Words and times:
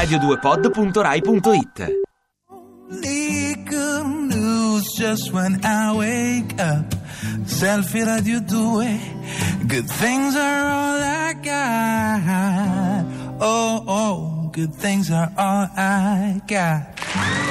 radio2pod.rai.it 0.00 1.78
Only 2.50 3.54
good 3.68 4.06
news 4.06 4.84
just 4.96 5.32
when 5.32 5.62
I 5.64 5.94
wake 5.96 6.58
up. 6.58 6.86
Selfie 7.44 8.06
radio 8.06 8.40
2. 8.40 9.66
Good 9.68 9.88
things 9.90 10.36
are 10.36 10.64
all 10.64 11.00
I 11.02 11.34
got. 11.44 13.04
Oh, 13.42 13.84
oh, 13.86 14.50
good 14.52 14.74
things 14.74 15.10
are 15.10 15.30
all 15.36 15.68
I 15.76 16.40
got. 16.46 17.49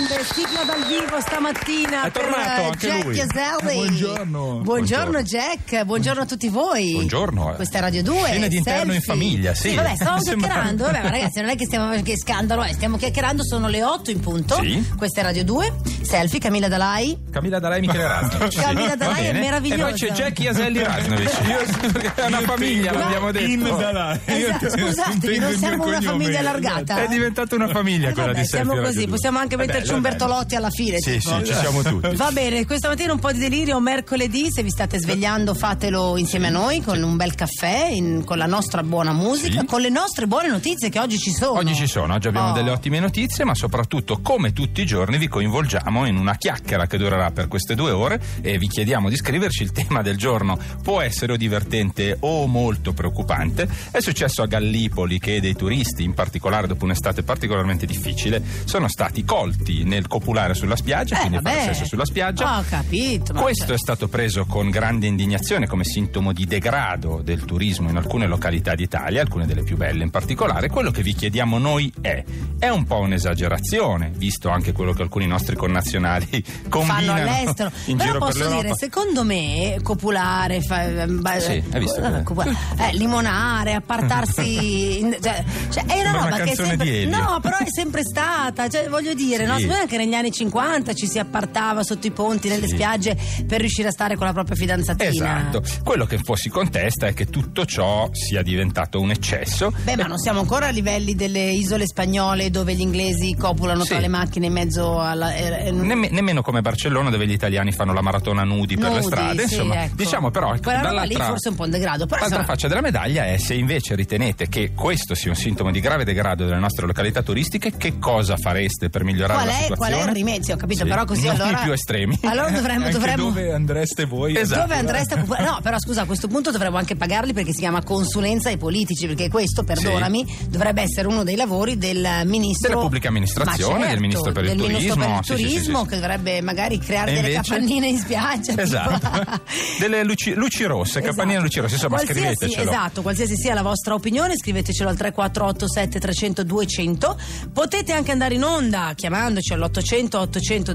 Eh, 0.00 0.06
grande 0.06 0.24
sigla 0.24 0.64
dal 0.64 0.86
vivo 0.86 1.20
stamattina 1.20 2.04
È 2.04 2.10
per 2.10 2.22
tornato 2.22 2.60
eh, 2.60 2.64
anche 2.64 2.86
Jack 2.86 3.04
lui. 3.04 3.14
Iaselli. 3.16 3.74
Buongiorno. 3.74 4.40
Buongiorno 4.62 4.62
Buongiorno. 4.62 5.22
Jack, 5.22 5.84
buongiorno 5.84 6.20
a 6.22 6.26
tutti 6.26 6.48
voi. 6.48 6.92
Buongiorno. 6.92 7.52
Questa 7.54 7.78
è 7.78 7.80
Radio 7.82 8.02
2. 8.02 8.22
Cena 8.26 8.46
di 8.46 8.56
interno 8.56 8.94
in 8.94 9.00
selfie. 9.00 9.24
famiglia, 9.24 9.54
sì. 9.54 9.74
vabbè, 9.74 9.94
stavamo 9.96 10.22
Sembra- 10.22 10.46
chiacchierando. 10.48 10.84
Vabbè, 10.84 11.02
ma 11.02 11.10
ragazzi, 11.10 11.40
non 11.40 11.50
è 11.50 11.56
che 11.56 11.64
stiamo 11.66 12.02
che 12.02 12.16
scandalo, 12.16 12.62
è, 12.62 12.72
stiamo 12.72 12.96
chiacchierando, 12.96 13.44
sono 13.44 13.68
le 13.68 13.84
8 13.84 14.10
in 14.10 14.20
punto. 14.20 14.54
Sì. 14.62 14.88
Questa 14.96 15.20
è 15.20 15.22
Radio 15.24 15.44
2. 15.44 15.74
Selfie, 16.10 16.40
Camilla 16.40 16.66
Dalai. 16.66 17.16
Camilla 17.30 17.60
Dalai 17.60 17.78
e 17.78 17.80
Michele 17.82 18.02
Raznovic. 18.08 18.60
Camilla 18.60 18.96
Dalai 18.96 19.26
è 19.26 19.32
meravigliosa. 19.32 19.86
E 19.86 19.90
poi 19.90 19.92
c'è 19.98 20.10
Jack 20.10 20.40
Iaselli 20.40 20.82
Raznovic. 20.82 22.14
È 22.16 22.26
una 22.26 22.40
famiglia, 22.40 22.92
l'abbiamo 22.92 23.30
detto. 23.30 23.46
In 23.46 23.62
Dalai. 23.62 24.18
Esatto, 24.24 24.70
scusatemi, 24.70 25.38
non 25.38 25.56
siamo 25.56 25.84
una 25.84 26.00
famiglia 26.00 26.40
allargata. 26.40 27.02
È 27.04 27.06
diventata 27.06 27.54
una 27.54 27.68
famiglia 27.68 28.08
Eh, 28.08 28.12
quella 28.12 28.32
di 28.32 28.44
siamo 28.44 28.72
Selfie 28.72 28.86
così, 28.86 28.94
Radio 28.98 29.10
possiamo 29.12 29.38
anche 29.38 29.56
metterci 29.56 29.92
un. 29.92 30.00
Bertolotti 30.00 30.54
alla 30.56 30.70
fine. 30.70 30.98
Sì, 30.98 31.20
sì, 31.20 31.44
ci 31.44 31.54
siamo 31.54 31.82
tutti. 31.82 32.16
Va 32.16 32.30
bene, 32.32 32.66
questa 32.66 32.88
mattina 32.88 33.12
un 33.12 33.20
po' 33.20 33.30
di 33.30 33.38
delirio, 33.38 33.78
mercoledì, 33.78 34.50
se 34.50 34.64
vi 34.64 34.70
state 34.70 34.98
svegliando 34.98 35.54
fatelo 35.54 36.16
insieme 36.16 36.48
a 36.48 36.50
noi 36.50 36.80
con 36.82 37.00
un 37.00 37.16
bel 37.16 37.36
caffè, 37.36 37.86
in- 37.88 38.24
con 38.24 38.36
la 38.36 38.46
nostra 38.46 38.82
buona 38.82 39.12
musica, 39.12 39.60
Sì. 39.60 39.66
con 39.66 39.80
le 39.80 39.90
nostre 39.90 40.26
buone 40.26 40.48
notizie 40.48 40.88
che 40.88 40.98
oggi 40.98 41.18
ci 41.18 41.30
sono. 41.30 41.58
Oggi 41.58 41.76
ci 41.76 41.86
sono, 41.86 42.14
oggi 42.14 42.26
abbiamo 42.26 42.50
Oh. 42.50 42.52
delle 42.54 42.70
ottime 42.70 42.98
notizie, 42.98 43.44
ma 43.44 43.54
soprattutto, 43.54 44.18
come 44.20 44.52
tutti 44.52 44.80
i 44.80 44.86
giorni, 44.86 45.16
vi 45.18 45.28
coinvolgiamo 45.28 45.99
in 46.06 46.16
una 46.16 46.36
chiacchiera 46.36 46.86
che 46.86 46.98
durerà 46.98 47.30
per 47.30 47.48
queste 47.48 47.74
due 47.74 47.90
ore 47.90 48.20
e 48.40 48.58
vi 48.58 48.68
chiediamo 48.68 49.08
di 49.08 49.16
scriverci 49.16 49.62
il 49.62 49.72
tema 49.72 50.02
del 50.02 50.16
giorno. 50.16 50.58
Può 50.82 51.00
essere 51.00 51.32
o 51.32 51.36
divertente 51.36 52.16
o 52.20 52.46
molto 52.46 52.92
preoccupante. 52.92 53.68
È 53.90 54.00
successo 54.00 54.42
a 54.42 54.46
Gallipoli 54.46 55.18
che 55.18 55.40
dei 55.40 55.54
turisti, 55.54 56.02
in 56.04 56.14
particolare 56.14 56.66
dopo 56.66 56.84
un'estate 56.84 57.22
particolarmente 57.22 57.86
difficile, 57.86 58.42
sono 58.64 58.88
stati 58.88 59.24
colti 59.24 59.84
nel 59.84 60.06
copulare 60.06 60.54
sulla 60.54 60.76
spiaggia, 60.76 61.16
Eh, 61.16 61.20
quindi 61.20 61.38
fare 61.42 61.56
vabbè. 61.56 61.72
sesso 61.72 61.84
sulla 61.86 62.04
spiaggia. 62.04 62.58
Ho 62.58 62.64
capito. 62.68 63.32
Questo 63.34 63.64
cioè- 63.66 63.74
è 63.74 63.78
stato 63.78 64.08
preso 64.08 64.44
con 64.46 64.70
grande 64.70 65.06
indignazione 65.06 65.66
come 65.66 65.84
sintomo 65.84 66.32
di 66.32 66.44
degrado 66.46 67.20
del 67.22 67.44
turismo 67.44 67.88
in 67.90 67.96
alcune 67.96 68.26
località 68.26 68.74
d'Italia, 68.74 69.20
alcune 69.20 69.46
delle 69.46 69.62
più 69.62 69.76
belle 69.76 70.02
in 70.04 70.10
particolare. 70.10 70.68
Quello 70.68 70.90
che 70.90 71.02
vi 71.02 71.14
chiediamo 71.14 71.58
noi 71.58 71.92
è: 72.00 72.22
è 72.58 72.68
un 72.68 72.84
po' 72.84 72.98
un'esagerazione, 72.98 74.10
visto 74.16 74.48
anche 74.48 74.72
quello 74.72 74.92
che 74.92 75.02
alcuni 75.02 75.26
nostri 75.26 75.56
connazionali 75.56 75.88
fanno 75.98 76.68
combinano 76.68 77.12
all'estero. 77.20 77.70
in 77.86 77.96
Però 77.96 78.08
giro 78.12 78.18
per 78.24 78.28
posso 78.28 78.38
l'Europa? 78.38 78.62
dire, 78.62 78.74
secondo 78.76 79.24
me, 79.24 79.78
copulare, 79.82 80.60
fa- 80.62 80.84
eh, 80.84 81.40
Sì, 81.40 81.62
visto 81.78 82.02
eh, 82.02 82.12
che- 82.12 82.22
copulare, 82.22 82.56
eh, 82.78 82.96
limonare, 82.96 83.74
appartarsi, 83.74 84.98
in- 85.00 85.16
cioè, 85.20 85.44
cioè, 85.70 85.84
è 85.86 86.00
una 86.00 86.08
una 86.10 86.24
roba 86.24 86.36
che 86.42 86.50
è 86.50 86.54
sempre, 86.54 87.04
no, 87.06 87.38
però 87.40 87.56
è 87.58 87.66
sempre 87.68 88.02
stata, 88.02 88.68
cioè, 88.68 88.88
voglio 88.88 89.14
dire, 89.14 89.44
no? 89.46 89.54
Sì. 89.54 89.60
Secondo 89.62 89.74
me 89.76 89.80
anche 89.82 89.96
negli 89.96 90.14
anni 90.14 90.30
50 90.32 90.92
ci 90.94 91.06
si 91.06 91.18
appartava 91.18 91.82
sotto 91.82 92.06
i 92.06 92.10
ponti, 92.10 92.48
nelle 92.48 92.66
Sì. 92.66 92.74
spiagge 92.74 93.16
per 93.46 93.60
riuscire 93.60 93.88
a 93.88 93.90
stare 93.92 94.16
con 94.16 94.26
la 94.26 94.32
propria 94.32 94.56
fidanzatina. 94.56 95.08
Esatto, 95.08 95.62
quello 95.84 96.06
che 96.06 96.16
un 96.16 96.22
po' 96.22 96.34
si 96.36 96.48
contesta 96.48 97.06
è 97.06 97.14
che 97.14 97.26
tutto 97.26 97.64
ciò 97.64 98.08
sia 98.12 98.42
diventato 98.42 99.00
un 99.00 99.10
eccesso. 99.10 99.72
Beh, 99.84 99.96
ma 99.96 100.06
non 100.06 100.18
siamo 100.18 100.40
ancora 100.40 100.66
a 100.66 100.70
livelli 100.70 101.14
delle 101.14 101.50
isole 101.50 101.86
spagnole 101.86 102.50
dove 102.50 102.74
gli 102.74 102.80
inglesi 102.80 103.34
copulano 103.38 103.84
tra 103.84 103.96
Sì. 103.96 104.00
le 104.02 104.08
macchine 104.08 104.46
in 104.46 104.52
mezzo 104.52 105.00
alla. 105.00 105.32
Eh, 105.78 105.82
eh, 105.82 105.86
Nemme- 105.86 106.08
nemmeno 106.10 106.42
come 106.42 106.60
Barcellona 106.60 107.10
dove 107.10 107.26
gli 107.26 107.32
italiani 107.32 107.72
fanno 107.72 107.92
la 107.92 108.02
maratona 108.02 108.44
nudi, 108.44 108.76
per 108.76 108.88
le 108.88 108.94
nudi, 108.96 109.06
strade, 109.06 109.46
sì, 109.46 109.54
insomma, 109.54 109.84
ecco. 109.84 109.94
diciamo 109.96 110.30
però 110.30 110.54
ecco, 110.54 110.70
roba 110.70 110.78
lì 110.78 110.86
dall'altra 111.14 111.26
forse 111.26 111.48
un 111.50 111.54
po' 111.56 111.64
un 111.64 111.70
degrado, 111.70 112.06
però 112.06 112.20
L'altra 112.20 112.38
insomma- 112.38 112.54
faccia 112.54 112.68
della 112.68 112.80
medaglia 112.80 113.26
è 113.26 113.36
se 113.38 113.54
invece 113.54 113.94
ritenete 113.94 114.48
che 114.48 114.72
questo 114.74 115.14
sia 115.14 115.30
un 115.30 115.36
sintomo 115.36 115.70
di 115.70 115.80
grave 115.80 116.04
degrado 116.04 116.44
delle 116.44 116.58
nostre 116.58 116.86
località 116.86 117.22
turistiche, 117.22 117.72
che 117.76 117.98
cosa 117.98 118.36
fareste 118.36 118.88
per 118.90 119.04
migliorare 119.04 119.42
Qual 119.42 119.46
la 119.46 119.52
è, 119.52 119.56
qual 119.56 119.68
situazione? 119.78 120.02
è 120.02 120.08
il 120.08 120.14
rimedio? 120.16 120.54
Ho 120.54 120.56
capito, 120.56 120.82
Sì, 120.84 120.88
però 120.88 121.04
così 121.04 121.26
non 121.26 121.40
allora. 121.40 121.60
i 121.60 121.62
più 121.64 121.72
estremi. 121.72 122.18
Allora 122.22 122.50
dovremmo. 122.52 122.88
Dovremmo 122.90 123.24
dove 123.28 123.52
andreste 123.52 124.04
voi? 124.04 124.36
Esatto. 124.36 124.60
dove 124.62 124.74
andreste? 124.76 125.14
No, 125.16 125.58
però 125.62 125.76
scusa, 125.78 126.02
a 126.02 126.04
questo 126.06 126.28
punto 126.28 126.50
dovremmo 126.50 126.76
anche 126.76 126.96
pagarli 126.96 127.32
perché 127.32 127.52
si 127.52 127.60
chiama 127.60 127.82
consulenza 127.82 128.48
ai 128.48 128.56
politici, 128.56 129.06
perché 129.06 129.28
questo, 129.28 129.62
perdonami, 129.64 130.46
dovrebbe 130.48 130.82
essere 130.82 131.06
uno 131.08 131.22
dei 131.24 131.36
lavori 131.36 131.76
del 131.78 132.22
ministro 132.24 132.68
Della 132.68 132.80
pubblica 132.80 133.08
amministrazione, 133.08 133.80
certo, 133.84 133.88
del 133.92 134.00
ministro 134.00 134.32
per 134.32 134.44
il 134.44 134.48
del 134.50 134.58
ministro 134.58 134.94
per 134.96 135.04
il 135.08 135.20
turismo, 135.20 135.36
sì, 135.36 135.42
sì, 135.44 135.58
sì, 135.58 135.59
turismo, 135.62 135.84
che 135.86 135.96
dovrebbe 135.96 136.40
magari 136.42 136.78
creare 136.78 137.12
delle 137.12 137.30
invece? 137.32 137.50
capannine 137.52 137.88
in 137.88 137.98
spiaggia. 137.98 138.50
tipo- 138.50 138.60
Esatto. 138.60 139.42
Delle 139.78 140.04
luci, 140.04 140.34
luci 140.34 140.64
rosse, 140.64 140.98
Esatto. 140.98 141.06
campanine 141.06 141.40
luci 141.40 141.60
rosse, 141.60 141.74
insomma 141.74 141.96
Qualsiasi- 141.96 142.34
scrivetecelo. 142.34 142.70
Esatto, 142.70 143.02
qualsiasi 143.02 143.36
sia 143.36 143.54
la 143.54 143.62
vostra 143.62 143.94
opinione, 143.94 144.36
scrivetecelo 144.36 144.88
al 144.88 144.96
3487 144.96 145.98
300 146.00 146.42
200. 146.44 147.18
Potete 147.52 147.92
anche 147.92 148.10
andare 148.12 148.34
in 148.34 148.42
onda 148.44 148.92
chiamandoci 148.94 149.52
all'800 149.52 150.16
800 150.16 150.74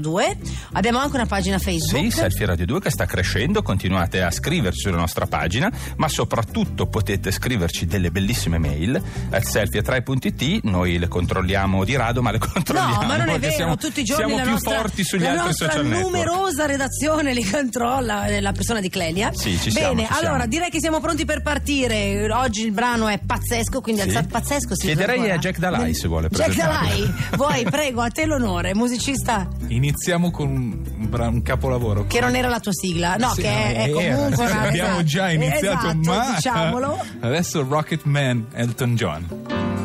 002. 0.00 0.36
Abbiamo 0.72 0.98
anche 0.98 1.16
una 1.16 1.26
pagina 1.26 1.58
Facebook. 1.58 2.02
Sì, 2.04 2.10
Selfie 2.10 2.46
Radio 2.46 2.66
2 2.66 2.80
che 2.80 2.90
sta 2.90 3.04
crescendo, 3.06 3.62
continuate 3.62 4.22
a 4.22 4.30
scriverci 4.30 4.80
sulla 4.80 4.96
nostra 4.96 5.26
pagina, 5.26 5.70
ma 5.96 6.08
soprattutto 6.08 6.86
potete 6.86 7.30
scriverci 7.30 7.86
delle 7.86 8.10
bellissime 8.10 8.58
mail 8.58 9.00
al 9.30 9.42
selfie3.it, 9.42 10.64
noi 10.64 10.98
le 10.98 11.08
controlliamo 11.08 11.84
di 11.84 11.96
rado, 11.96 12.22
ma 12.22 12.30
le 12.30 12.38
controlliamo. 12.40 13.00
No, 13.02 13.06
ma 13.06 13.16
non 13.16 13.28
è 13.28 13.38
vero, 13.38 13.52
siamo, 13.52 13.76
tutti 13.76 14.00
i 14.00 14.04
giorni 14.04 14.25
siamo 14.26 14.36
la 14.36 14.42
più 14.42 14.52
nostra, 14.52 14.76
forti 14.76 15.04
sugli 15.04 15.22
la 15.22 15.30
altri 15.30 15.52
social 15.54 15.86
network. 15.86 16.04
numerosa 16.04 16.66
redazione 16.66 17.32
li 17.34 17.44
controlla 17.44 18.26
eh, 18.26 18.40
la 18.40 18.52
persona 18.52 18.80
di 18.80 18.88
Clelia. 18.88 19.30
Sì, 19.32 19.58
ci 19.58 19.70
Bene, 19.70 19.70
siamo, 19.70 20.00
ci 20.00 20.06
allora 20.12 20.22
siamo. 20.36 20.46
direi 20.46 20.70
che 20.70 20.80
siamo 20.80 21.00
pronti 21.00 21.24
per 21.24 21.42
partire. 21.42 22.30
Oggi 22.32 22.64
il 22.64 22.72
brano 22.72 23.08
è 23.08 23.18
pazzesco, 23.24 23.80
quindi 23.80 24.00
Sì. 24.02 24.08
alzate 24.08 24.26
pazzesco. 24.28 24.74
si 24.74 24.86
Chiederei 24.86 25.16
ancora. 25.18 25.34
a 25.34 25.38
Jack 25.38 25.58
Dalai 25.58 25.94
se 25.94 26.08
vuole 26.08 26.28
Jack. 26.30 26.54
Dalai, 26.56 27.12
vuoi, 27.36 27.64
prego, 27.70 28.00
a 28.02 28.08
te 28.10 28.24
l'onore, 28.26 28.74
musicista 28.74 29.48
Iniziamo 29.68 30.30
con 30.30 30.48
un, 30.48 31.08
bra- 31.08 31.28
un 31.28 31.42
capolavoro. 31.42 32.06
che 32.06 32.20
non 32.20 32.34
era 32.36 32.48
la 32.48 32.60
tua 32.60 32.72
sigla, 32.72 33.16
no, 33.16 33.30
Sì, 33.30 33.42
che 33.42 33.48
è, 33.48 33.84
è 33.84 33.90
comunque 33.90 34.44
una 34.44 34.60
abbiamo 34.68 34.88
esatto. 34.90 35.02
già 35.04 35.30
iniziato, 35.30 35.86
esatto, 35.88 35.96
ma 36.02 36.32
diciamolo. 36.34 37.04
adesso 37.20 37.64
Rocket 37.68 38.02
Man, 38.04 38.46
Elton 38.54 38.94
John. 38.96 39.26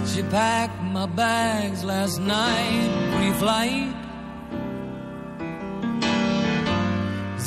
She 0.05 0.23
packed 0.23 0.81
my 0.91 1.05
bags 1.07 1.83
last 1.83 2.19
night, 2.19 2.89
pre-flight. 3.15 4.00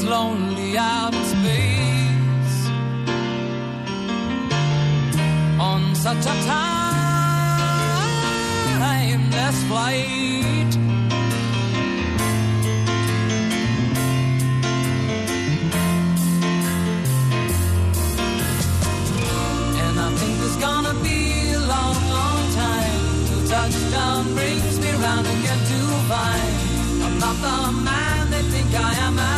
It's 0.00 0.06
lonely 0.06 0.78
out 0.78 1.12
in 1.12 1.24
space. 1.24 2.68
On 5.58 5.92
such 5.96 6.24
a 6.24 6.34
timeless 8.78 9.58
flight. 9.64 10.70
And 19.82 19.98
I 19.98 20.10
think 20.14 20.38
it's 20.44 20.58
gonna 20.58 20.94
be 21.02 21.54
a 21.54 21.58
long, 21.58 21.98
long 22.18 22.42
time. 22.54 23.02
Touchdown 23.48 24.32
brings 24.36 24.78
me 24.78 24.90
round 24.92 25.26
again 25.26 25.60
to 25.70 25.78
find 26.10 26.54
I'm 27.02 27.18
not 27.18 27.36
the 27.42 27.72
man 27.72 28.30
they 28.30 28.42
think 28.42 28.72
I 28.74 28.94
am 29.08 29.37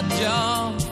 It's 0.00 0.08
just 0.10 0.20
my 0.20 0.22
job 0.22 0.87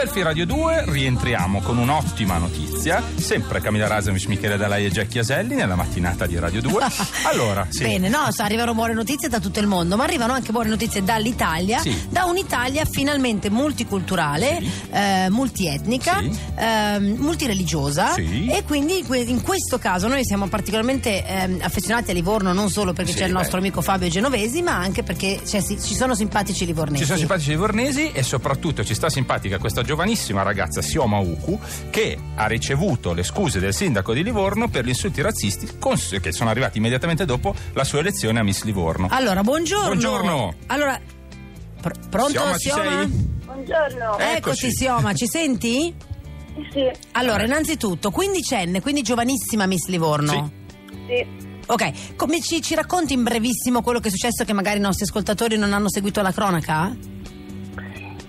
Selfie 0.00 0.22
Radio 0.22 0.46
2 0.46 0.84
rientriamo 0.86 1.60
con 1.60 1.76
un'ottima 1.76 2.38
notizia, 2.38 3.02
sempre 3.16 3.60
Camilla 3.60 3.86
Rasevic, 3.86 4.28
Michele 4.28 4.56
Dalai 4.56 4.86
e 4.86 4.90
Jackie 4.90 5.20
Aselli 5.20 5.54
nella 5.54 5.74
mattinata 5.74 6.24
di 6.26 6.38
Radio 6.38 6.62
2. 6.62 6.84
Allora, 7.30 7.66
sì. 7.68 7.82
Bene, 7.82 8.08
no, 8.08 8.26
arrivano 8.38 8.72
buone 8.72 8.94
notizie 8.94 9.28
da 9.28 9.38
tutto 9.40 9.60
il 9.60 9.66
mondo, 9.66 9.96
ma 9.96 10.04
arrivano 10.04 10.32
anche 10.32 10.52
buone 10.52 10.70
notizie 10.70 11.04
dall'Italia, 11.04 11.80
Sì. 11.80 12.06
da 12.08 12.24
un'Italia 12.24 12.86
finalmente 12.86 13.50
multiculturale, 13.50 14.58
eh, 14.90 15.26
multietnica, 15.28 16.20
Sì. 16.20 16.30
ehm, 16.56 17.16
multireligiosa 17.18 18.14
Sì. 18.14 18.46
e 18.46 18.64
quindi 18.64 19.00
in 19.00 19.06
que- 19.06 19.18
in 19.18 19.42
questo 19.42 19.78
caso 19.78 20.08
noi 20.08 20.24
siamo 20.24 20.48
particolarmente 20.48 21.24
ehm, 21.26 21.58
affezionati 21.60 22.10
a 22.10 22.14
Livorno 22.14 22.54
non 22.54 22.70
solo 22.70 22.94
perché 22.94 23.12
Sì, 23.12 23.18
c'è 23.18 23.26
il 23.26 23.32
nostro 23.32 23.60
beh. 23.60 23.66
amico 23.66 23.82
Fabio 23.82 24.08
Genovesi, 24.08 24.62
ma 24.62 24.76
anche 24.78 25.02
perché 25.02 25.40
cioè, 25.46 25.60
sì, 25.60 25.78
ci 25.78 25.94
sono 25.94 26.14
simpatici 26.14 26.64
livornesi. 26.64 27.00
Ci 27.02 27.06
sono 27.06 27.18
simpatici 27.18 27.50
livornesi 27.50 28.10
e 28.12 28.22
soprattutto 28.22 28.82
ci 28.82 28.94
sta 28.94 29.10
simpatica 29.10 29.58
questa 29.58 29.82
giovanissima 29.90 30.42
ragazza 30.42 30.82
Sioma 30.82 31.18
Uku 31.18 31.58
che 31.90 32.16
ha 32.36 32.46
ricevuto 32.46 33.12
le 33.12 33.24
scuse 33.24 33.58
del 33.58 33.74
sindaco 33.74 34.12
di 34.12 34.22
Livorno 34.22 34.68
per 34.68 34.84
gli 34.84 34.90
insulti 34.90 35.20
razzisti 35.20 35.68
che 36.20 36.30
sono 36.30 36.48
arrivati 36.48 36.78
immediatamente 36.78 37.24
dopo 37.24 37.52
la 37.72 37.82
sua 37.82 37.98
elezione 37.98 38.38
a 38.38 38.44
Miss 38.44 38.62
Livorno. 38.62 39.08
Allora, 39.10 39.42
buongiorno. 39.42 39.86
Buongiorno. 39.86 40.54
Allora, 40.68 41.00
pr- 41.80 42.08
pronto 42.08 42.30
Sioma, 42.30 42.56
Sioma? 42.56 43.04
Buongiorno. 43.46 44.18
Eccoti 44.18 44.36
Eccoci. 44.36 44.72
Sioma, 44.72 45.12
ci 45.12 45.26
senti? 45.26 45.92
Sì, 46.72 46.88
Allora, 47.12 47.42
innanzitutto, 47.42 48.12
quindicenne, 48.12 48.80
quindi 48.80 49.02
giovanissima 49.02 49.66
Miss 49.66 49.88
Livorno. 49.88 50.52
sì. 51.08 51.48
Ok, 51.66 52.16
come 52.16 52.40
ci, 52.40 52.60
ci 52.62 52.74
racconti 52.76 53.12
in 53.12 53.22
brevissimo 53.24 53.82
quello 53.82 53.98
che 53.98 54.08
è 54.08 54.10
successo 54.10 54.44
che 54.44 54.52
magari 54.52 54.78
i 54.78 54.82
nostri 54.82 55.04
ascoltatori 55.04 55.56
non 55.56 55.72
hanno 55.72 55.88
seguito 55.88 56.20
la 56.22 56.32
cronaca? 56.32 56.96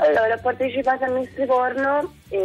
Allora, 0.04 0.34
ho 0.34 0.40
partecipato 0.42 1.04
a 1.06 1.10
Miss 1.10 1.30
Livorno 1.36 2.14
e, 2.30 2.40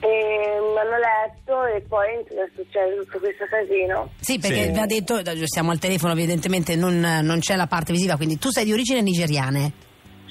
e 0.00 0.06
mi 0.06 0.78
hanno 0.78 0.98
letto 0.98 1.64
e 1.64 1.80
poi 1.88 2.08
è 2.28 2.48
successo 2.54 3.02
tutto 3.04 3.18
questo 3.18 3.44
casino. 3.48 4.10
Sì, 4.20 4.38
perché 4.38 4.64
Sì. 4.64 4.70
vi 4.72 4.78
ha 4.78 4.86
detto, 4.86 5.22
siamo 5.46 5.70
al 5.70 5.78
telefono, 5.78 6.12
evidentemente 6.12 6.76
non, 6.76 6.98
non 7.00 7.38
c'è 7.38 7.56
la 7.56 7.66
parte 7.66 7.92
visiva, 7.92 8.16
quindi 8.16 8.38
tu 8.38 8.50
sei 8.50 8.64
di 8.64 8.72
origine 8.72 9.00
nigeriane. 9.00 9.72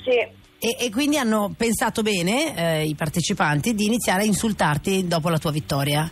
Sì, 0.03 0.17
E, 0.63 0.75
e 0.79 0.89
quindi 0.91 1.17
hanno 1.17 1.51
pensato 1.57 2.03
bene, 2.03 2.55
eh, 2.55 2.85
i 2.85 2.93
partecipanti, 2.93 3.73
di 3.73 3.85
iniziare 3.85 4.21
a 4.21 4.25
insultarti 4.25 5.07
dopo 5.07 5.29
la 5.29 5.37
tua 5.39 5.51
vittoria. 5.51 6.09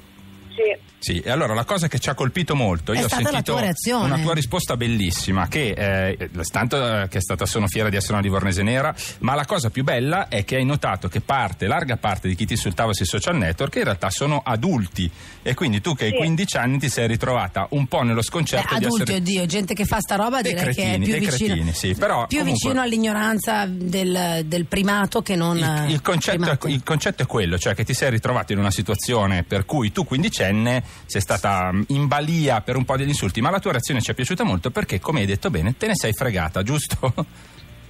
sì. 0.56 0.88
Sì, 1.00 1.19
e 1.22 1.30
allora 1.30 1.54
la 1.54 1.63
cosa 1.63 1.88
che 1.88 1.98
ci 1.98 2.10
ha 2.10 2.13
colpito 2.13 2.56
molto, 2.56 2.92
È 2.92 3.00
io 3.00 3.06
ho 3.06 3.07
sentito 3.07 3.42
tua 3.42 3.74
una 4.01 4.19
tua 4.19 4.34
risposta 4.34 4.75
bellissima, 4.75 5.48
che 5.48 5.69
eh, 5.69 6.30
tanto 6.51 6.78
che 7.10 7.18
è 7.18 7.22
stata 7.22 7.46
sono 7.46 7.68
fiera 7.68 7.90
di 7.90 7.96
essere 7.96 8.13
una 8.13 8.22
livornese 8.22 8.63
nera, 8.63 8.94
ma 9.19 9.34
la 9.34 9.46
cosa 9.46 9.69
più 9.69 9.84
bella 9.84 10.28
è 10.28 10.44
che 10.44 10.57
hai 10.57 10.66
notato 10.66 11.07
che 11.07 11.22
parte, 11.22 11.68
larga 11.68 11.96
parte 11.98 12.28
di 12.28 12.36
chi 12.36 12.46
ti 12.46 12.54
insultava 12.54 12.94
sui 12.94 13.06
social 13.06 13.38
network 13.38 13.75
in 13.78 13.84
realtà 13.86 14.10
sono 14.10 14.42
adulti. 14.44 15.10
E 15.42 15.54
quindi 15.54 15.80
tu 15.81 15.96
che 15.96 16.06
hai 16.06 16.12
Sì. 16.12 16.18
15 16.18 16.57
anni 16.57 16.80
ti 16.80 16.90
sei 16.90 17.07
ritrovata 17.07 17.68
un 17.72 17.88
po' 17.88 18.01
nello 18.01 18.16
Beh, 18.18 18.24
sconcerto 18.24 18.78
di 18.78 18.84
adulti, 18.86 19.04
essere... 19.04 19.18
oddio, 19.19 19.46
gente 19.46 19.74
che 19.74 19.86
fa 19.86 20.00
sta 20.01 20.16
roba 20.16 20.42
direi 20.42 20.63
che 20.63 20.69
è 20.69 20.74
cretini, 20.74 21.06
più 21.06 21.12
dei 21.13 21.19
vicino, 21.22 21.54
cretini, 21.54 21.74
sì, 21.74 21.96
però 21.96 22.28
più 22.28 22.40
comunque- 22.40 22.51
vicino 22.62 22.81
all'ignoranza 22.81 23.66
del, 23.68 24.42
del 24.46 24.66
primato 24.66 25.22
che 25.22 25.36
non... 25.38 25.57
Il, 25.57 25.86
il 25.92 26.01
concetto 26.01 26.50
è, 26.51 26.57
il 26.69 26.84
concetto 26.84 27.24
è 27.24 27.25
quello, 27.25 27.57
cioè 27.57 27.74
che 27.74 27.86
ti 27.86 27.94
sei 27.94 28.10
ritrovato 28.10 28.51
in 28.51 28.60
una 28.60 28.72
situazione 28.72 29.44
per 29.44 29.66
cui 29.66 29.92
tu 29.94 30.04
quindicenne 30.04 30.84
sei 31.06 31.21
stata 31.21 31.71
mh, 31.71 31.86
in 31.88 32.07
balia 32.07 32.62
per 32.62 32.75
un 32.75 32.86
po' 32.86 32.97
degli 32.97 33.09
insulti, 33.09 33.41
ma 33.41 33.50
la 33.50 33.59
tua 33.59 33.71
reazione 33.71 34.01
ci 34.01 34.12
è 34.12 34.13
piaciuta 34.13 34.44
molto 34.44 34.71
perché, 34.71 35.00
come 35.00 35.21
hai 35.21 35.25
detto 35.25 35.50
bene, 35.50 35.75
te 35.77 35.88
ne 35.88 35.95
sei 35.95 36.13
fregata, 36.13 36.63
giusto? 36.63 37.13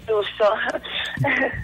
giusto. 0.06 0.46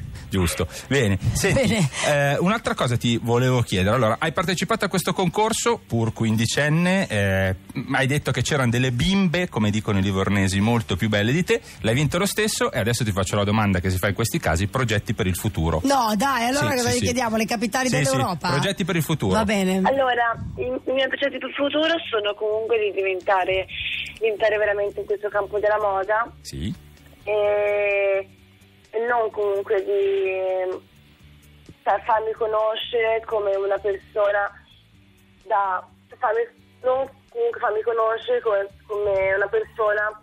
giusto. 0.36 0.68
Bene. 0.88 1.18
Senti, 1.34 1.68
Bene. 1.68 1.90
eh, 2.34 2.38
un'altra 2.40 2.74
cosa 2.74 2.98
ti 2.98 3.18
volevo 3.22 3.62
chiedere. 3.62 3.96
Allora, 3.96 4.18
hai 4.20 4.34
partecipato 4.34 4.84
a 4.84 4.88
questo 4.90 5.14
concorso, 5.14 5.80
pur 5.86 6.12
quindicenne, 6.12 7.08
eh, 7.08 7.56
hai 7.94 8.06
detto 8.08 8.32
che 8.32 8.42
c'erano 8.42 8.70
delle 8.70 8.92
bimbe, 8.92 9.48
come 9.48 9.70
dicono 9.70 10.00
i 10.00 10.02
livornesi, 10.02 10.60
molto 10.60 10.96
più 10.98 11.08
belle 11.08 11.32
di 11.32 11.44
te, 11.46 11.62
l'hai 11.82 11.94
vinto 11.94 12.18
lo 12.18 12.26
stesso 12.26 12.70
e 12.72 12.80
adesso 12.80 13.04
ti 13.06 13.12
faccio 13.14 13.36
la 13.38 13.46
domanda 13.46 13.80
che 13.80 13.90
si 13.90 13.98
fa 13.98 14.10
in 14.10 14.14
questi 14.14 14.38
casi, 14.40 14.68
progetti 14.68 15.14
per 15.14 15.28
il 15.28 15.36
futuro. 15.38 15.80
No, 15.84 16.14
dai, 16.18 16.48
allora 16.48 16.72
Sì, 16.72 16.76
cosa 16.76 16.90
sì, 16.90 16.96
gli 16.96 17.00
sì. 17.00 17.04
chiediamo? 17.06 17.38
Le 17.38 17.46
capitali 17.46 17.88
Sì, 17.88 17.96
sì, 17.96 18.04
dell'Europa? 18.04 18.50
progetti 18.50 18.84
per 18.84 18.96
il 18.98 19.04
futuro. 19.04 19.34
Va 19.34 19.46
bene. 19.46 19.80
allora, 19.84 20.36
i, 20.58 20.64
i 20.64 20.92
miei 20.94 21.08
progetti 21.08 21.38
per 21.38 21.48
il 21.50 21.56
futuro 21.56 21.94
sono 22.10 22.34
comunque 22.36 22.78
di 22.80 22.92
diventare, 22.94 23.68
diventare 24.20 24.58
veramente 24.58 25.00
in 25.00 25.06
questo 25.06 25.30
campo 25.30 25.60
della 25.60 25.78
moda 25.80 26.30
Sì. 26.42 26.74
e 27.24 28.28
non 29.00 29.30
comunque 29.32 29.84
di 29.84 30.82
fa- 31.82 32.00
farmi 32.00 32.32
conoscere 32.34 33.24
come 33.26 33.56
una 33.56 33.78
persona 33.78 34.52
da 35.44 35.88
farmi, 36.18 36.42
non 36.82 37.10
comunque 37.30 37.60
farmi 37.60 37.82
conoscere 37.82 38.42
come, 38.42 38.68
come 38.88 39.34
una 39.36 39.48
persona 39.48 40.22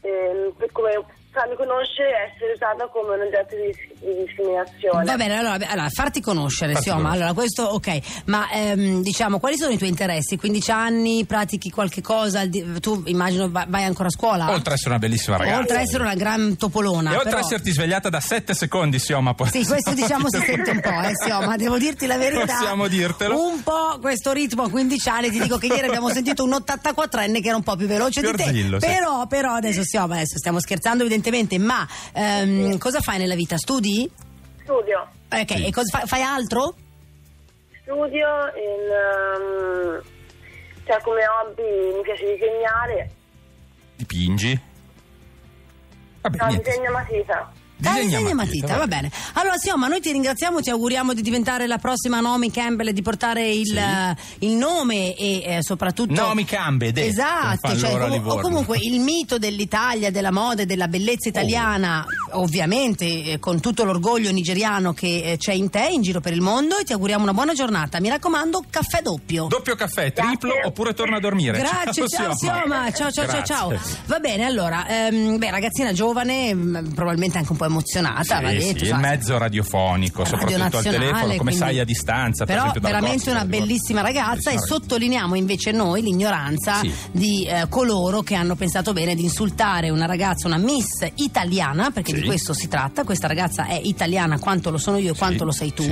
per- 0.00 0.72
come 0.72 1.04
farmi 1.32 1.54
conoscere 1.54 2.10
e 2.10 2.34
essere 2.34 2.52
usata 2.54 2.86
come 2.90 3.14
un 3.14 3.20
oggetto 3.22 3.54
di, 3.54 3.70
di 4.02 4.24
discriminazione 4.26 5.04
Va 5.04 5.16
bene, 5.16 5.38
allora, 5.38 5.64
allora, 5.68 5.88
farti 5.88 6.20
conoscere, 6.20 6.72
Farti 6.72 6.88
insomma, 6.88 7.10
conoscere. 7.10 7.28
allora 7.30 7.40
questo 7.40 7.62
ok, 7.64 8.22
ma 8.26 8.50
ehm, 8.50 9.02
diciamo 9.02 9.38
quali 9.38 9.56
sono 9.56 9.72
i 9.72 9.76
tuoi 9.78 9.90
interessi? 9.90 10.36
15 10.36 10.70
anni, 10.72 11.24
pratichi 11.26 11.70
qualche 11.70 12.00
cosa, 12.02 12.42
tu 12.80 13.02
immagino 13.06 13.48
va- 13.50 13.64
vai 13.68 13.84
ancora 13.84 14.08
a 14.08 14.10
scuola? 14.10 14.50
Oltre 14.50 14.70
ad 14.72 14.76
essere 14.76 14.90
una 14.90 14.98
bellissima 14.98 15.36
ragazza. 15.36 15.58
Oltre 15.60 15.76
ad 15.76 15.82
essere 15.82 16.02
una 16.02 16.14
gran 16.14 16.56
topolona. 16.56 17.10
E 17.12 17.14
oltre 17.14 17.30
però- 17.30 17.38
ad 17.38 17.44
esserti 17.44 17.70
svegliata 17.70 18.08
da 18.08 18.20
7 18.20 18.52
secondi, 18.54 18.98
Sioma, 18.98 19.34
poi. 19.34 19.48
Sì, 19.50 19.64
questo 19.64 19.92
diciamo 19.94 20.26
si 20.28 20.40
sente 20.44 20.70
un 20.70 20.80
po', 20.80 21.00
eh, 21.00 21.12
sì, 21.14 21.30
oh, 21.30 21.42
ma 21.46 21.56
devo 21.56 21.78
dirti 21.78 22.06
la 22.06 22.16
verità. 22.16 22.56
Possiamo 22.56 22.88
dirtelo. 22.88 23.40
Un 23.40 23.62
po' 23.62 23.98
questo 24.00 24.32
ritmo 24.32 24.64
a 24.64 24.68
15 24.70 25.08
anni, 25.08 25.30
ti 25.30 25.38
dico 25.38 25.58
che 25.58 25.66
ieri 25.66 25.86
abbiamo 25.86 26.08
sentito 26.10 26.42
un 26.42 26.50
84enne 26.50 27.40
che 27.40 27.46
era 27.48 27.56
un 27.56 27.62
po' 27.62 27.76
più 27.76 27.86
veloce 27.86 28.20
di 28.20 28.26
te. 28.32 28.42
Fiorzillo, 28.42 28.80
sì. 28.80 28.86
Però, 28.86 29.26
però 29.28 29.52
adesso, 29.54 29.82
sì, 29.84 29.96
oh, 29.96 30.06
ma 30.08 30.14
adesso 30.16 30.36
stiamo 30.36 30.58
scherzando 30.58 31.02
evidentemente, 31.04 31.18
ma 31.58 31.86
ehm, 32.12 32.78
cosa 32.78 33.00
fai 33.00 33.18
nella 33.18 33.34
vita? 33.34 33.56
Studi? 33.58 34.10
studio 34.62 35.08
Ok, 35.32 35.52
Sì. 35.56 35.66
e 35.66 35.72
cosa 35.72 35.98
fai, 35.98 36.06
fai 36.06 36.22
altro? 36.22 36.74
studio 37.82 38.28
in, 38.54 38.90
ehm, 39.96 40.02
cioè 40.86 41.00
come 41.02 41.20
hobby 41.42 41.96
mi 41.96 42.02
piace 42.02 42.24
disegnare 42.24 43.10
Dipingi? 43.96 44.60
Vabbè, 46.22 46.36
no, 46.38 46.46
niente. 46.46 46.70
disegno 46.70 46.90
a 46.96 47.50
matita 47.80 47.90
Ah, 47.90 47.94
Disegna 47.94 48.18
disegna 48.18 48.34
matita, 48.34 48.66
matita, 48.66 48.78
va 48.78 48.86
bene. 48.86 49.10
Allora, 49.34 49.56
sì, 49.56 49.70
ma 49.76 49.86
noi 49.88 50.00
ti 50.00 50.12
ringraziamo, 50.12 50.60
ti 50.60 50.70
auguriamo 50.70 51.12
di 51.14 51.22
diventare 51.22 51.66
la 51.66 51.78
prossima 51.78 52.20
Naomi 52.20 52.50
Campbell 52.50 52.88
e 52.88 52.92
di 52.92 53.02
portare 53.02 53.50
il, 53.50 53.66
Sì. 53.66 53.76
eh, 53.76 54.46
il 54.46 54.52
nome 54.56 55.14
e 55.16 55.42
eh, 55.44 55.62
soprattutto. 55.62 56.12
Naomi 56.12 56.44
Campbell, 56.44 56.96
Esatto, 56.96 57.76
cioè, 57.76 57.96
com- 57.98 58.26
o 58.28 58.40
comunque 58.40 58.78
il 58.80 59.00
mito 59.00 59.38
dell'Italia, 59.38 60.10
della 60.10 60.30
moda 60.32 60.62
e 60.62 60.66
della 60.66 60.88
bellezza 60.88 61.28
italiana, 61.28 62.04
ovviamente 62.32 63.04
eh, 63.04 63.38
con 63.38 63.60
tutto 63.60 63.84
l'orgoglio 63.84 64.30
nigeriano 64.30 64.92
che 64.92 65.32
eh, 65.32 65.36
c'è 65.36 65.52
in 65.52 65.70
te, 65.70 65.88
in 65.90 66.02
giro 66.02 66.20
per 66.20 66.32
il 66.32 66.40
mondo, 66.40 66.78
e 66.78 66.84
ti 66.84 66.92
auguriamo 66.92 67.22
una 67.22 67.32
buona 67.34 67.52
giornata. 67.54 68.00
Mi 68.00 68.08
raccomando, 68.08 68.64
caffè 68.70 69.00
doppio. 69.02 69.46
Doppio 69.48 69.74
caffè, 69.74 70.12
triplo 70.12 70.50
Grazie. 70.52 70.68
oppure 70.68 70.94
torna 70.94 71.16
a 71.16 71.20
dormire. 71.20 71.58
Grazie, 71.58 72.06
ciao 72.08 72.34
Sioma, 72.36 72.90
ciao 72.92 73.10
ciao 73.10 73.26
ciao 73.26 73.42
ciao. 73.44 73.68
Grazie. 73.68 73.98
Va 74.06 74.18
bene, 74.18 74.44
allora, 74.44 74.86
ehm, 74.88 75.38
beh, 75.38 75.50
ragazzina 75.50 75.92
giovane, 75.92 76.54
mh, 76.54 76.92
probabilmente 76.94 77.38
anche 77.38 77.52
un 77.52 77.58
po' 77.58 77.64
emozionata, 77.66 78.22
Sì, 78.38 78.42
va 78.42 78.50
detto. 78.52 78.78
sì, 78.84 78.90
il 78.90 78.96
mezzo 78.96 79.38
radiofonico, 79.38 80.24
Radio 80.24 80.38
soprattutto 80.38 80.76
al 80.78 80.82
telefono, 80.84 81.20
come 81.20 81.36
quindi- 81.36 81.56
sai 81.56 81.78
a 81.78 81.84
distanza. 81.84 82.44
per 82.44 82.54
Però 82.54 82.60
esempio, 82.68 82.80
dalla 82.80 82.94
veramente 82.94 83.24
costa, 83.24 83.30
una 83.30 83.40
arrivo- 83.40 83.64
bellissima 83.66 84.00
ragazza 84.00 84.50
e 84.50 84.58
sottolineiamo 84.58 85.34
invece 85.34 85.70
noi 85.72 86.02
l'ignoranza 86.02 86.78
Sì. 86.80 86.92
di 87.12 87.44
eh, 87.46 87.66
coloro 87.68 88.22
che 88.22 88.34
hanno 88.34 88.54
pensato 88.56 88.92
bene 88.92 89.14
di 89.14 89.22
insultare 89.22 89.90
una 89.90 90.06
ragazza, 90.06 90.46
una 90.46 90.56
miss 90.58 91.06
italiana, 91.16 91.90
perché 91.90 92.14
Sì. 92.14 92.19
Di 92.20 92.26
questo 92.26 92.52
si 92.54 92.68
tratta. 92.68 93.04
Questa 93.04 93.26
ragazza 93.26 93.66
è 93.66 93.80
italiana 93.82 94.38
quanto 94.38 94.70
lo 94.70 94.78
sono 94.78 94.98
io 94.98 95.12
e 95.12 95.16
quanto 95.16 95.44
lo 95.44 95.52
sei 95.52 95.72
tu. 95.72 95.88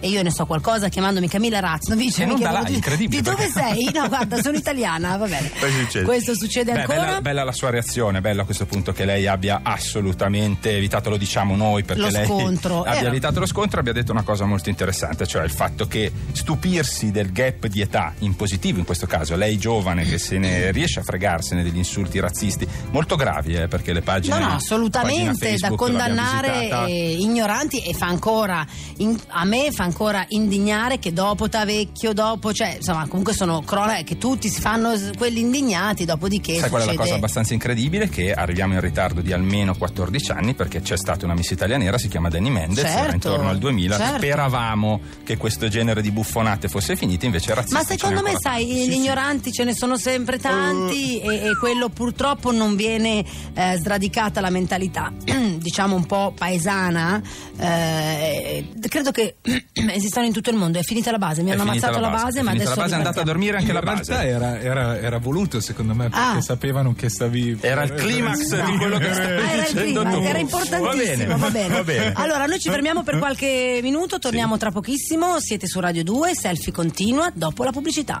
E 0.00 0.08
io 0.08 0.22
ne 0.22 0.30
so 0.30 0.46
qualcosa 0.46 0.88
chiamandomi 0.88 1.28
Camilla 1.28 1.60
Raznovic. 1.60 2.18
E 2.18 2.26
mi 2.26 2.40
non 2.40 2.64
di, 2.64 2.74
incredibile, 2.74 3.22
di 3.22 3.28
dove 3.28 3.48
sei? 3.48 3.90
No, 3.92 4.08
guarda, 4.08 4.40
sono 4.40 4.56
italiana, 4.56 5.16
va 5.16 5.26
bene. 5.26 5.50
Succede. 5.58 6.04
Questo 6.04 6.34
succede 6.34 6.72
Beh, 6.72 6.80
ancora. 6.80 7.04
Bella, 7.04 7.20
bella 7.20 7.44
la 7.44 7.52
sua 7.52 7.70
reazione, 7.70 8.20
bello 8.20 8.42
a 8.42 8.44
questo 8.44 8.66
punto 8.66 8.92
che 8.92 9.04
lei 9.04 9.26
abbia 9.26 9.60
assolutamente 9.62 10.76
evitato, 10.76 11.10
lo 11.10 11.16
diciamo 11.16 11.56
noi 11.56 11.82
perché 11.82 12.02
Lo 12.02 12.08
lei 12.10 12.24
scontro. 12.26 12.80
abbia 12.82 13.00
Era- 13.00 13.08
evitato 13.08 13.40
lo 13.40 13.46
scontro, 13.46 13.80
abbia 13.80 13.92
detto 13.92 14.12
una 14.12 14.22
cosa 14.22 14.44
molto 14.44 14.68
interessante, 14.68 15.26
cioè 15.26 15.44
il 15.44 15.50
fatto 15.50 15.86
che 15.86 16.12
stupirsi 16.32 17.10
del 17.10 17.32
gap 17.32 17.66
di 17.66 17.80
età, 17.80 18.14
in 18.20 18.36
positivo 18.36 18.78
in 18.78 18.84
questo 18.84 19.06
caso, 19.06 19.36
lei 19.36 19.58
giovane 19.58 20.04
che 20.04 20.18
se 20.18 20.38
ne 20.38 20.70
riesce 20.72 21.00
a 21.00 21.02
fregarsene 21.02 21.62
degli 21.62 21.76
insulti 21.76 22.20
razzisti, 22.20 22.66
molto 22.90 23.16
gravi 23.16 23.54
eh, 23.54 23.68
perché 23.68 23.92
le 23.92 24.02
pagine... 24.02 24.34
No, 24.34 24.40
no, 24.40 24.46
pagina 24.46 24.56
assolutamente 24.56 25.56
da 25.56 25.67
L'abbiamo 25.70 25.76
condannare 25.76 26.86
eh, 26.88 27.16
ignoranti 27.18 27.80
e 27.80 27.92
fa 27.94 28.06
ancora, 28.06 28.64
in- 28.98 29.18
a 29.28 29.44
me 29.44 29.70
fa 29.72 29.84
ancora 29.84 30.24
indignare 30.28 30.98
che 30.98 31.12
dopo 31.12 31.48
Tavecchio, 31.48 32.12
dopo, 32.12 32.52
cioè 32.52 32.76
insomma 32.76 33.06
comunque 33.06 33.32
sono 33.34 33.62
cronache 33.62 34.04
che 34.04 34.18
tutti 34.18 34.48
si 34.48 34.60
fanno 34.60 34.92
quelli 35.16 35.40
indignati, 35.40 36.04
dopodiché 36.04 36.58
Sai 36.58 36.68
qual 36.68 36.82
è 36.82 36.84
la 36.84 36.90
succede... 36.90 36.96
cosa 36.96 37.14
abbastanza 37.16 37.52
incredibile? 37.54 38.08
Che 38.08 38.32
arriviamo 38.32 38.74
in 38.74 38.80
ritardo 38.80 39.20
di 39.20 39.32
almeno 39.32 39.74
14 39.76 40.30
anni 40.32 40.54
perché 40.54 40.80
c'è 40.80 40.96
stata 40.96 41.24
una 41.24 41.34
Miss 41.34 41.50
Italia 41.50 41.76
nera, 41.76 41.98
si 41.98 42.08
chiama 42.08 42.28
Danny 42.28 42.50
Mendez, 42.50 42.84
era 42.84 42.96
Certo, 43.10 43.14
intorno 43.14 43.48
al 43.48 43.58
2000. 43.58 43.96
certo. 43.96 44.16
Speravamo 44.16 45.00
che 45.24 45.36
questo 45.36 45.68
genere 45.68 46.02
di 46.02 46.10
buffonate 46.10 46.68
fosse 46.68 46.96
finito, 46.96 47.24
invece 47.26 47.54
razzisti 47.54 47.74
Ma 47.74 47.82
secondo 47.84 48.22
me, 48.22 48.34
sai, 48.38 48.66
tanti. 48.66 48.66
gli 48.66 48.84
Sì, 48.84 48.90
sì. 48.90 48.96
ignoranti 48.98 49.52
ce 49.52 49.64
ne 49.64 49.74
sono 49.74 49.96
sempre 49.96 50.38
tanti 50.38 51.20
e, 51.20 51.48
e 51.48 51.56
quello 51.58 51.88
purtroppo 51.88 52.50
non 52.52 52.76
viene 52.76 53.24
eh, 53.54 53.76
sradicata 53.78 54.40
la 54.40 54.50
mentalità, 54.50 55.12
diciamo 55.58 55.94
un 55.94 56.06
po' 56.06 56.32
paesana. 56.36 57.20
eh, 57.58 58.68
credo 58.88 59.10
che 59.10 59.36
esistano 59.92 60.26
in 60.26 60.32
tutto 60.32 60.50
il 60.50 60.56
mondo. 60.56 60.78
È 60.78 60.82
finita 60.82 61.10
la 61.10 61.18
base, 61.18 61.42
mi 61.42 61.50
È 61.50 61.52
hanno 61.52 61.62
ammazzato 61.62 61.94
la 61.94 62.00
la 62.00 62.08
base, 62.10 62.24
base, 62.24 62.38
è 62.40 62.42
ma 62.42 62.50
adesso 62.52 62.68
la 62.70 62.74
base, 62.76 62.94
è 62.94 62.96
andata 62.96 63.20
a 63.20 63.24
dormire 63.24 63.56
anche 63.58 63.72
la 63.72 63.78
In 63.80 63.84
realtà 63.84 64.14
base. 64.14 64.26
era, 64.28 64.60
era- 64.60 64.98
era 64.98 65.18
voluto 65.18 65.60
secondo 65.60 65.94
me 65.94 66.08
perché 66.08 66.38
Ah. 66.38 66.40
sapevano 66.40 66.94
che 66.94 67.08
stavi 67.10 67.58
Era 67.60 67.82
il 67.82 67.94
climax 67.94 68.64
di 68.64 68.76
quello 68.76 68.98
che 68.98 69.12
stavi 69.12 69.28
Ah, 69.32 69.50
era 69.50 69.54
il 69.54 69.60
dicendo 69.72 70.00
clima, 70.02 70.10
tu. 70.16 70.22
era 70.22 70.38
importantissimo, 70.38 71.36
Va 71.38 71.50
bene, 71.50 71.74
va 71.74 71.84
bene. 71.84 72.12
Allora, 72.14 72.46
noi 72.46 72.58
ci 72.58 72.70
fermiamo 72.70 73.02
per 73.02 73.18
qualche 73.18 73.80
minuto, 73.82 74.18
torniamo 74.18 74.56
tra 74.56 74.70
pochissimo. 74.70 75.40
Siete 75.40 75.66
su 75.66 75.80
Radio 75.80 76.02
2, 76.04 76.34
selfie 76.34 76.72
continua 76.72 77.30
dopo 77.34 77.64
la 77.64 77.70
pubblicità. 77.72 78.20